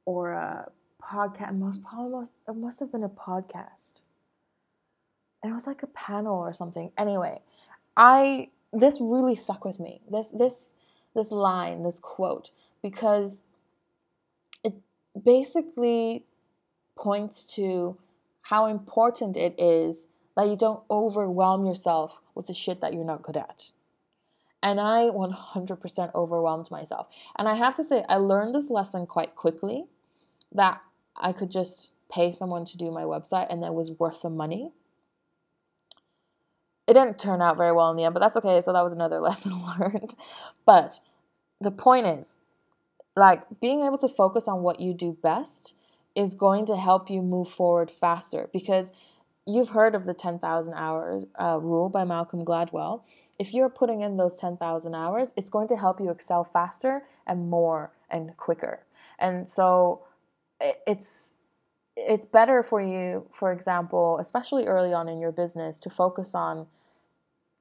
or 0.05 0.31
a 0.31 0.71
podcast. 1.01 1.57
Most 1.57 1.83
probably, 1.83 2.27
it 2.47 2.55
must 2.55 2.79
have 2.79 2.91
been 2.91 3.03
a 3.03 3.09
podcast. 3.09 3.95
And 5.43 5.51
it 5.51 5.53
was 5.53 5.67
like 5.67 5.83
a 5.83 5.87
panel 5.87 6.37
or 6.37 6.53
something. 6.53 6.91
Anyway, 6.97 7.41
I 7.97 8.49
this 8.73 8.99
really 9.01 9.35
stuck 9.35 9.65
with 9.65 9.79
me. 9.79 10.01
This 10.09 10.29
this 10.31 10.73
this 11.15 11.31
line, 11.31 11.83
this 11.83 11.99
quote, 11.99 12.51
because 12.81 13.43
it 14.63 14.73
basically 15.25 16.25
points 16.97 17.53
to 17.55 17.97
how 18.43 18.65
important 18.67 19.35
it 19.35 19.59
is 19.59 20.05
that 20.35 20.47
you 20.47 20.55
don't 20.55 20.83
overwhelm 20.89 21.65
yourself 21.65 22.21
with 22.35 22.47
the 22.47 22.53
shit 22.53 22.81
that 22.81 22.93
you're 22.93 23.03
not 23.03 23.21
good 23.21 23.37
at. 23.37 23.71
And 24.63 24.79
I 24.79 25.09
100% 25.09 26.13
overwhelmed 26.13 26.69
myself. 26.69 27.07
And 27.37 27.47
I 27.47 27.55
have 27.55 27.75
to 27.75 27.83
say, 27.83 28.05
I 28.07 28.17
learned 28.17 28.53
this 28.53 28.69
lesson 28.69 29.07
quite 29.07 29.35
quickly 29.35 29.85
that 30.53 30.81
I 31.15 31.31
could 31.31 31.51
just 31.51 31.91
pay 32.11 32.31
someone 32.31 32.65
to 32.65 32.77
do 32.77 32.91
my 32.91 33.03
website 33.03 33.47
and 33.49 33.63
that 33.63 33.73
was 33.73 33.91
worth 33.91 34.21
the 34.21 34.29
money. 34.29 34.71
It 36.87 36.93
didn't 36.93 37.19
turn 37.19 37.41
out 37.41 37.57
very 37.57 37.71
well 37.71 37.89
in 37.91 37.97
the 37.97 38.03
end, 38.03 38.13
but 38.13 38.19
that's 38.19 38.35
okay. 38.37 38.59
So 38.61 38.73
that 38.73 38.83
was 38.83 38.93
another 38.93 39.19
lesson 39.21 39.53
learned. 39.79 40.15
But 40.65 40.99
the 41.59 41.71
point 41.71 42.07
is, 42.07 42.37
like 43.15 43.43
being 43.59 43.85
able 43.85 43.97
to 43.99 44.07
focus 44.07 44.47
on 44.47 44.63
what 44.63 44.79
you 44.79 44.93
do 44.93 45.17
best 45.21 45.73
is 46.15 46.33
going 46.35 46.65
to 46.65 46.75
help 46.75 47.09
you 47.09 47.21
move 47.21 47.47
forward 47.47 47.89
faster 47.89 48.49
because 48.51 48.91
you've 49.45 49.69
heard 49.69 49.95
of 49.95 50.05
the 50.05 50.13
10,000 50.13 50.73
hours 50.73 51.25
uh, 51.41 51.57
rule 51.61 51.89
by 51.89 52.03
Malcolm 52.03 52.45
Gladwell. 52.45 53.03
If 53.39 53.53
you're 53.53 53.69
putting 53.69 54.01
in 54.01 54.17
those 54.17 54.37
10,000 54.37 54.93
hours, 54.93 55.33
it's 55.35 55.49
going 55.49 55.67
to 55.69 55.77
help 55.77 55.99
you 55.99 56.09
excel 56.09 56.43
faster 56.43 57.03
and 57.25 57.49
more 57.49 57.91
and 58.09 58.35
quicker. 58.37 58.85
And 59.19 59.47
so 59.47 60.01
it's 60.87 61.33
it's 61.97 62.25
better 62.25 62.63
for 62.63 62.81
you, 62.81 63.27
for 63.31 63.51
example, 63.51 64.17
especially 64.19 64.65
early 64.65 64.93
on 64.93 65.09
in 65.09 65.19
your 65.19 65.31
business 65.31 65.79
to 65.81 65.89
focus 65.89 66.33
on 66.33 66.67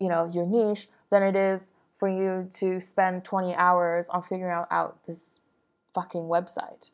you 0.01 0.09
know, 0.09 0.29
your 0.33 0.47
niche 0.47 0.89
than 1.11 1.23
it 1.23 1.37
is 1.37 1.73
for 1.97 2.09
you 2.09 2.49
to 2.51 2.81
spend 2.81 3.25
20 3.25 3.55
hours 3.55 4.09
on 4.09 4.23
figuring 4.23 4.53
out, 4.53 4.67
out 4.71 5.05
this 5.07 5.39
fucking 5.95 6.23
website. 6.23 6.91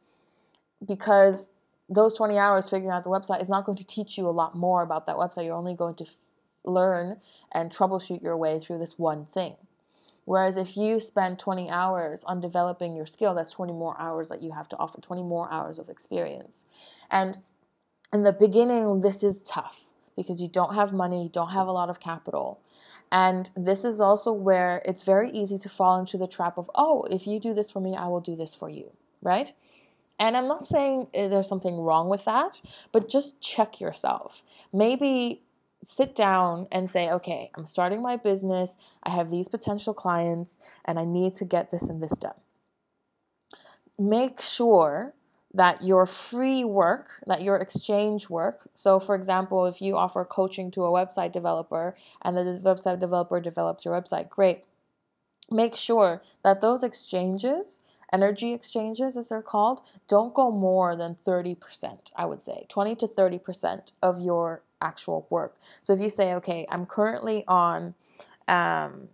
Because 0.86 1.48
those 1.88 2.16
20 2.16 2.36
hours 2.36 2.68
figuring 2.68 2.90
out 2.90 3.04
the 3.04 3.10
website 3.10 3.40
is 3.40 3.48
not 3.48 3.64
going 3.64 3.78
to 3.78 3.86
teach 3.86 4.18
you 4.18 4.28
a 4.28 4.30
lot 4.30 4.56
more 4.56 4.82
about 4.82 5.06
that 5.06 5.16
website. 5.16 5.44
You're 5.44 5.54
only 5.54 5.74
going 5.74 5.94
to 5.94 6.04
f- 6.04 6.16
learn 6.64 7.20
and 7.52 7.70
troubleshoot 7.70 8.22
your 8.22 8.36
way 8.36 8.58
through 8.58 8.78
this 8.78 8.98
one 8.98 9.26
thing. 9.32 9.54
Whereas 10.26 10.56
if 10.56 10.76
you 10.76 10.98
spend 11.00 11.38
20 11.38 11.70
hours 11.70 12.24
on 12.24 12.40
developing 12.40 12.94
your 12.94 13.06
skill, 13.06 13.32
that's 13.32 13.52
20 13.52 13.72
more 13.72 13.98
hours 13.98 14.28
that 14.28 14.42
you 14.42 14.52
have 14.52 14.68
to 14.70 14.76
offer, 14.76 15.00
20 15.00 15.22
more 15.22 15.50
hours 15.50 15.78
of 15.78 15.88
experience. 15.88 16.66
And 17.10 17.38
in 18.12 18.24
the 18.24 18.32
beginning, 18.32 19.00
this 19.00 19.22
is 19.22 19.42
tough 19.44 19.86
because 20.16 20.42
you 20.42 20.48
don't 20.48 20.74
have 20.74 20.92
money, 20.92 21.22
you 21.22 21.28
don't 21.28 21.50
have 21.50 21.68
a 21.68 21.72
lot 21.72 21.88
of 21.88 22.00
capital. 22.00 22.60
And 23.12 23.50
this 23.56 23.84
is 23.84 24.00
also 24.00 24.32
where 24.32 24.82
it's 24.84 25.04
very 25.04 25.30
easy 25.30 25.58
to 25.58 25.68
fall 25.68 25.98
into 26.00 26.18
the 26.18 26.26
trap 26.26 26.58
of, 26.58 26.68
oh, 26.74 27.06
if 27.08 27.26
you 27.26 27.38
do 27.38 27.54
this 27.54 27.70
for 27.70 27.80
me, 27.80 27.94
I 27.94 28.08
will 28.08 28.20
do 28.20 28.34
this 28.34 28.52
for 28.52 28.68
you, 28.68 28.90
right? 29.22 29.52
And 30.18 30.36
I'm 30.36 30.48
not 30.48 30.66
saying 30.66 31.08
eh, 31.14 31.28
there's 31.28 31.48
something 31.48 31.76
wrong 31.76 32.08
with 32.08 32.24
that, 32.24 32.60
but 32.90 33.08
just 33.08 33.40
check 33.40 33.80
yourself. 33.80 34.42
Maybe 34.72 35.42
sit 35.86 36.16
down 36.16 36.66
and 36.72 36.90
say, 36.90 37.08
okay, 37.10 37.50
I'm 37.54 37.64
starting 37.64 38.02
my 38.02 38.16
business, 38.16 38.76
I 39.04 39.10
have 39.10 39.30
these 39.30 39.48
potential 39.48 39.94
clients, 39.94 40.58
and 40.84 40.98
I 40.98 41.04
need 41.04 41.34
to 41.34 41.44
get 41.44 41.70
this 41.70 41.84
and 41.84 42.02
this 42.02 42.18
done. 42.18 42.34
Make 43.98 44.40
sure 44.40 45.14
that 45.54 45.84
your 45.84 46.04
free 46.04 46.64
work, 46.64 47.22
that 47.26 47.42
your 47.42 47.56
exchange 47.56 48.28
work, 48.28 48.68
so 48.74 48.98
for 48.98 49.14
example, 49.14 49.64
if 49.66 49.80
you 49.80 49.96
offer 49.96 50.24
coaching 50.24 50.70
to 50.72 50.84
a 50.84 50.90
website 50.90 51.32
developer 51.32 51.96
and 52.20 52.36
the 52.36 52.60
website 52.62 52.98
developer 52.98 53.40
develops 53.40 53.84
your 53.84 53.94
website, 53.94 54.28
great. 54.28 54.64
Make 55.50 55.76
sure 55.76 56.20
that 56.42 56.60
those 56.60 56.82
exchanges, 56.82 57.80
energy 58.12 58.52
exchanges 58.52 59.16
as 59.16 59.28
they're 59.28 59.40
called, 59.40 59.80
don't 60.08 60.34
go 60.34 60.50
more 60.50 60.96
than 60.96 61.16
30%, 61.24 62.10
I 62.16 62.26
would 62.26 62.42
say, 62.42 62.66
20 62.68 62.96
to 62.96 63.06
30% 63.06 63.92
of 64.02 64.20
your 64.20 64.62
actual 64.80 65.26
work. 65.30 65.56
So 65.82 65.92
if 65.92 66.00
you 66.00 66.10
say, 66.10 66.34
okay, 66.34 66.66
I'm 66.70 66.86
currently 66.86 67.44
on 67.46 67.94
um, 68.48 69.08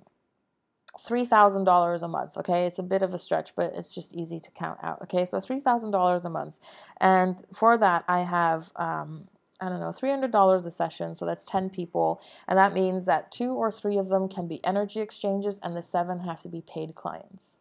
$3,000 0.98 2.02
a 2.02 2.08
month. 2.08 2.36
Okay, 2.36 2.66
it's 2.66 2.78
a 2.78 2.82
bit 2.82 3.02
of 3.02 3.14
a 3.14 3.18
stretch, 3.18 3.54
but 3.56 3.72
it's 3.74 3.94
just 3.94 4.14
easy 4.14 4.38
to 4.40 4.50
count 4.50 4.78
out. 4.82 5.00
Okay, 5.02 5.24
so 5.24 5.38
$3,000 5.38 6.24
a 6.24 6.30
month. 6.30 6.54
And 7.00 7.42
for 7.52 7.78
that, 7.78 8.04
I 8.08 8.20
have, 8.20 8.70
um, 8.76 9.28
I 9.60 9.68
don't 9.68 9.80
know, 9.80 9.88
$300 9.90 10.66
a 10.66 10.70
session. 10.70 11.14
So 11.14 11.24
that's 11.24 11.46
10 11.46 11.70
people. 11.70 12.20
And 12.46 12.58
that 12.58 12.74
means 12.74 13.06
that 13.06 13.32
two 13.32 13.52
or 13.52 13.70
three 13.70 13.96
of 13.96 14.08
them 14.08 14.28
can 14.28 14.46
be 14.46 14.62
energy 14.64 15.00
exchanges, 15.00 15.58
and 15.62 15.74
the 15.74 15.82
seven 15.82 16.20
have 16.20 16.40
to 16.42 16.48
be 16.48 16.60
paid 16.60 16.94
clients. 16.94 17.58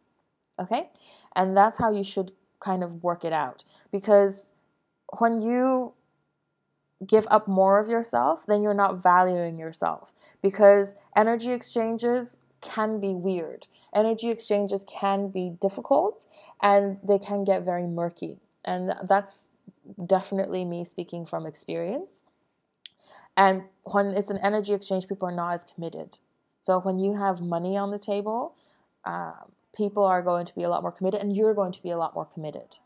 Okay, 0.60 0.90
and 1.34 1.56
that's 1.56 1.78
how 1.78 1.90
you 1.90 2.04
should 2.04 2.32
kind 2.60 2.84
of 2.84 3.02
work 3.02 3.24
it 3.24 3.32
out 3.32 3.64
because 3.90 4.52
when 5.18 5.40
you 5.40 5.94
give 7.06 7.26
up 7.30 7.48
more 7.48 7.78
of 7.78 7.88
yourself, 7.88 8.44
then 8.46 8.62
you're 8.62 8.74
not 8.74 9.02
valuing 9.02 9.58
yourself 9.58 10.12
because 10.42 10.94
energy 11.16 11.52
exchanges 11.52 12.40
can 12.60 13.00
be 13.00 13.14
weird. 13.14 13.66
Energy 13.94 14.30
exchanges 14.30 14.84
can 14.88 15.28
be 15.28 15.50
difficult 15.60 16.26
and 16.62 16.98
they 17.02 17.18
can 17.18 17.44
get 17.44 17.64
very 17.64 17.86
murky. 17.86 18.38
And 18.64 18.94
that's 19.08 19.50
definitely 20.06 20.64
me 20.64 20.84
speaking 20.84 21.26
from 21.26 21.46
experience. 21.46 22.20
And 23.36 23.64
when 23.84 24.06
it's 24.08 24.30
an 24.30 24.38
energy 24.38 24.72
exchange, 24.72 25.08
people 25.08 25.28
are 25.28 25.34
not 25.34 25.54
as 25.54 25.64
committed. 25.64 26.18
So 26.58 26.78
when 26.80 26.98
you 26.98 27.16
have 27.16 27.40
money 27.40 27.76
on 27.76 27.90
the 27.90 27.98
table, 27.98 28.54
uh, 29.04 29.32
people 29.76 30.04
are 30.04 30.22
going 30.22 30.46
to 30.46 30.54
be 30.54 30.62
a 30.62 30.68
lot 30.68 30.82
more 30.82 30.92
committed 30.92 31.20
and 31.20 31.36
you're 31.36 31.54
going 31.54 31.72
to 31.72 31.82
be 31.82 31.90
a 31.90 31.98
lot 31.98 32.14
more 32.14 32.26
committed. 32.26 32.76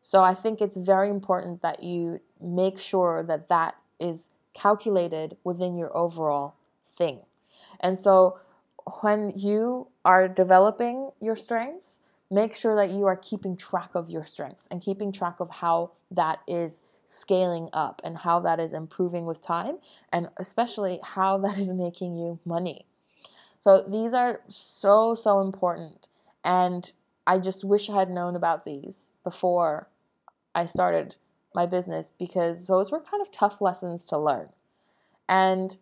So 0.00 0.22
I 0.22 0.34
think 0.34 0.60
it's 0.60 0.76
very 0.76 1.10
important 1.10 1.62
that 1.62 1.82
you 1.82 2.20
make 2.40 2.78
sure 2.78 3.22
that 3.24 3.48
that 3.48 3.76
is 3.98 4.30
calculated 4.54 5.36
within 5.44 5.76
your 5.76 5.96
overall 5.96 6.54
thing. 6.86 7.20
And 7.80 7.98
so 7.98 8.38
when 9.02 9.32
you 9.36 9.88
are 10.04 10.28
developing 10.28 11.10
your 11.20 11.36
strengths, 11.36 12.00
make 12.30 12.54
sure 12.54 12.76
that 12.76 12.90
you 12.90 13.06
are 13.06 13.16
keeping 13.16 13.56
track 13.56 13.94
of 13.94 14.10
your 14.10 14.24
strengths 14.24 14.66
and 14.70 14.82
keeping 14.82 15.12
track 15.12 15.40
of 15.40 15.50
how 15.50 15.92
that 16.10 16.40
is 16.46 16.82
scaling 17.04 17.68
up 17.72 18.00
and 18.04 18.18
how 18.18 18.40
that 18.40 18.60
is 18.60 18.72
improving 18.72 19.24
with 19.24 19.40
time 19.40 19.78
and 20.12 20.28
especially 20.36 21.00
how 21.02 21.38
that 21.38 21.58
is 21.58 21.72
making 21.72 22.16
you 22.16 22.38
money. 22.44 22.84
So 23.60 23.82
these 23.82 24.14
are 24.14 24.40
so 24.48 25.14
so 25.14 25.40
important 25.40 26.08
and 26.44 26.92
I 27.26 27.38
just 27.38 27.64
wish 27.64 27.90
I 27.90 27.98
had 27.98 28.10
known 28.10 28.36
about 28.36 28.64
these 28.64 29.10
before 29.28 29.90
I 30.54 30.64
started 30.64 31.16
my 31.54 31.66
business 31.66 32.12
because 32.18 32.66
those 32.66 32.90
were 32.90 33.00
kind 33.00 33.20
of 33.20 33.30
tough 33.30 33.60
lessons 33.60 34.06
to 34.06 34.16
learn. 34.16 34.48
And 35.28 35.76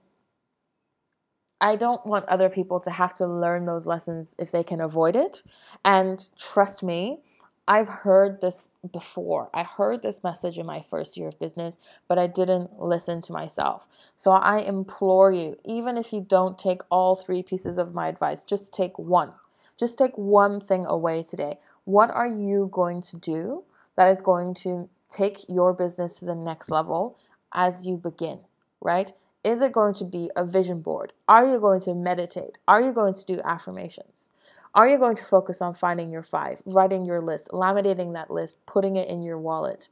I 1.61 1.77
don't 1.77 2.05
want 2.05 2.25
other 2.27 2.49
people 2.49 2.81
to 2.81 2.91
have 2.91 3.15
to 3.15 3.27
learn 3.27 3.65
those 3.65 3.87
lessons 3.87 4.35
if 4.37 4.51
they 4.51 4.65
can 4.65 4.81
avoid 4.81 5.15
it. 5.15 5.45
And 5.85 6.27
trust 6.37 6.83
me, 6.83 7.21
I've 7.69 7.89
heard 7.89 8.41
this 8.41 8.71
before. 8.93 9.49
I 9.55 9.63
heard 9.63 10.03
this 10.03 10.25
message 10.25 10.59
in 10.59 10.67
my 10.67 10.83
first 10.83 11.17
year 11.17 11.29
of 11.29 11.39
business, 11.39 11.79
but 12.09 12.19
I 12.19 12.27
didn't 12.27 12.81
listen 12.81 13.21
to 13.23 13.33
myself. 13.33 13.87
So 14.17 14.33
I 14.33 14.59
implore 14.59 15.31
you, 15.31 15.57
even 15.65 15.97
if 15.97 16.13
you 16.13 16.21
don't 16.21 16.59
take 16.59 16.83
all 16.91 17.15
three 17.15 17.45
pieces 17.45 17.79
of 17.79 17.95
my 17.95 18.09
advice, 18.09 18.43
just 18.43 18.73
take 18.73 18.99
one. 18.99 19.33
Just 19.79 19.99
take 19.99 20.17
one 20.17 20.61
thing 20.61 20.87
away 20.87 21.23
today. 21.23 21.59
What 21.87 22.11
are 22.11 22.27
you 22.27 22.69
going 22.73 23.01
to 23.03 23.17
do 23.17 23.63
that 23.95 24.11
is 24.11 24.21
going 24.21 24.55
to 24.55 24.89
take 25.09 25.49
your 25.49 25.73
business 25.73 26.19
to 26.19 26.25
the 26.25 26.35
next 26.35 26.69
level 26.69 27.17
as 27.53 27.87
you 27.87 27.97
begin, 27.97 28.41
right? 28.81 29.13
Is 29.45 29.63
it 29.63 29.71
going 29.71 29.95
to 29.95 30.05
be 30.05 30.29
a 30.35 30.45
vision 30.45 30.81
board? 30.81 31.13
Are 31.29 31.47
you 31.47 31.61
going 31.61 31.79
to 31.83 31.95
meditate? 31.95 32.59
Are 32.67 32.81
you 32.81 32.91
going 32.91 33.15
to 33.15 33.25
do 33.25 33.41
affirmations? 33.45 34.33
Are 34.75 34.89
you 34.89 34.99
going 34.99 35.15
to 35.15 35.25
focus 35.25 35.63
on 35.63 35.75
finding 35.75 36.11
your 36.11 36.25
five, 36.25 36.61
writing 36.67 37.07
your 37.07 37.21
list, 37.21 37.51
laminating 37.53 38.15
that 38.15 38.33
list, 38.33 38.57
putting 38.67 38.97
it 38.97 39.09
in 39.09 39.23
your 39.23 39.39
wallet? 39.39 39.87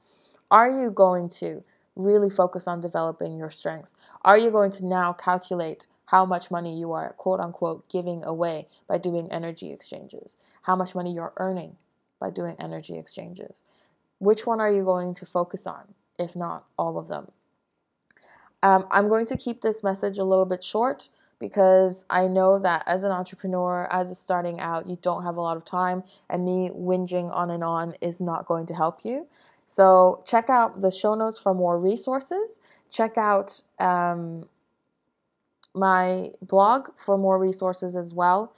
Are 0.50 0.68
you 0.68 0.90
going 0.90 1.28
to 1.38 1.62
really 1.94 2.28
focus 2.28 2.66
on 2.66 2.80
developing 2.80 3.36
your 3.36 3.50
strengths? 3.50 3.94
Are 4.22 4.36
you 4.36 4.50
going 4.50 4.72
to 4.72 4.84
now 4.84 5.12
calculate 5.12 5.86
how 6.06 6.26
much 6.26 6.50
money 6.50 6.76
you 6.76 6.90
are, 6.90 7.12
quote 7.12 7.38
unquote, 7.38 7.88
giving 7.88 8.24
away 8.24 8.66
by 8.88 8.98
doing 8.98 9.30
energy 9.30 9.70
exchanges? 9.70 10.38
How 10.62 10.74
much 10.74 10.96
money 10.96 11.14
you're 11.14 11.34
earning 11.36 11.76
by 12.24 12.30
doing 12.30 12.56
energy 12.58 12.96
exchanges? 12.96 13.62
Which 14.18 14.46
one 14.46 14.58
are 14.58 14.72
you 14.72 14.82
going 14.82 15.12
to 15.14 15.26
focus 15.26 15.66
on, 15.66 15.94
if 16.18 16.34
not 16.34 16.64
all 16.78 16.98
of 16.98 17.08
them? 17.08 17.26
Um, 18.62 18.86
I'm 18.90 19.08
going 19.08 19.26
to 19.26 19.36
keep 19.36 19.60
this 19.60 19.82
message 19.82 20.16
a 20.16 20.24
little 20.24 20.46
bit 20.46 20.64
short 20.64 21.10
because 21.38 22.06
I 22.08 22.26
know 22.26 22.58
that 22.60 22.82
as 22.86 23.04
an 23.04 23.10
entrepreneur, 23.10 23.86
as 23.90 24.10
a 24.10 24.14
starting 24.14 24.58
out, 24.58 24.86
you 24.86 24.96
don't 25.02 25.24
have 25.24 25.36
a 25.36 25.40
lot 25.42 25.58
of 25.58 25.66
time, 25.66 26.02
and 26.30 26.46
me 26.46 26.70
whinging 26.70 27.30
on 27.30 27.50
and 27.50 27.62
on 27.62 27.94
is 28.00 28.22
not 28.22 28.46
going 28.46 28.64
to 28.66 28.74
help 28.74 29.04
you. 29.04 29.26
So, 29.66 30.22
check 30.26 30.48
out 30.48 30.80
the 30.80 30.90
show 30.90 31.14
notes 31.14 31.38
for 31.38 31.52
more 31.52 31.78
resources. 31.78 32.60
Check 32.90 33.18
out 33.18 33.60
um, 33.78 34.46
my 35.74 36.30
blog 36.40 36.88
for 36.96 37.18
more 37.18 37.38
resources 37.38 37.96
as 37.96 38.14
well. 38.14 38.54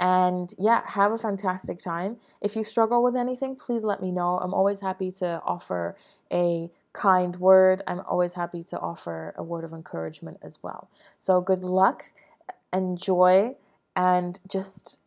And 0.00 0.52
yeah, 0.58 0.80
have 0.86 1.12
a 1.12 1.18
fantastic 1.18 1.78
time. 1.78 2.16
If 2.40 2.56
you 2.56 2.64
struggle 2.64 3.02
with 3.02 3.14
anything, 3.14 3.54
please 3.54 3.84
let 3.84 4.00
me 4.00 4.10
know. 4.10 4.38
I'm 4.38 4.54
always 4.54 4.80
happy 4.80 5.12
to 5.12 5.42
offer 5.44 5.94
a 6.32 6.70
kind 6.94 7.36
word. 7.36 7.82
I'm 7.86 8.00
always 8.00 8.32
happy 8.32 8.64
to 8.64 8.78
offer 8.78 9.34
a 9.36 9.42
word 9.42 9.62
of 9.62 9.72
encouragement 9.72 10.38
as 10.42 10.58
well. 10.62 10.88
So 11.18 11.42
good 11.42 11.62
luck, 11.62 12.06
enjoy, 12.72 13.56
and 13.94 14.40
just, 14.48 14.98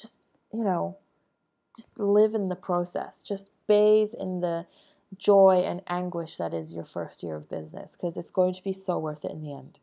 just, 0.00 0.26
you 0.50 0.64
know, 0.64 0.96
just 1.76 2.00
live 2.00 2.34
in 2.34 2.48
the 2.48 2.56
process. 2.56 3.22
Just 3.22 3.50
bathe 3.66 4.14
in 4.18 4.40
the 4.40 4.66
joy 5.16 5.62
and 5.64 5.82
anguish 5.86 6.36
that 6.38 6.54
is 6.54 6.72
your 6.72 6.84
first 6.84 7.22
year 7.22 7.36
of 7.36 7.48
business 7.48 7.96
because 7.96 8.16
it's 8.16 8.30
going 8.30 8.54
to 8.54 8.64
be 8.64 8.72
so 8.72 8.98
worth 8.98 9.24
it 9.24 9.30
in 9.30 9.42
the 9.42 9.52
end. 9.52 9.78